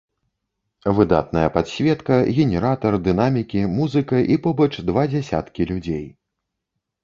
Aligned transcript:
Выдатная 0.99 1.43
падсветка, 1.57 2.15
генератар, 2.39 2.93
дынамікі, 3.09 3.61
музыка 3.77 4.25
і 4.37 4.41
побач 4.49 4.71
два 4.91 5.07
дзясяткі 5.15 5.61
людзей. 5.75 6.05